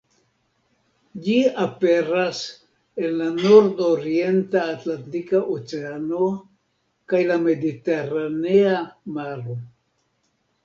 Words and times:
Ĝi 1.25 1.33
aperas 1.63 2.37
en 3.01 3.11
la 3.19 3.27
nord-orienta 3.35 4.63
Atlantika 4.77 5.41
Oceano 5.57 6.29
kaj 7.13 7.19
la 7.33 7.37
Mediteranea 7.43 8.73
Maro. 9.19 9.59